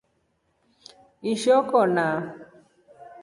[1.31, 2.05] Ishoo kona.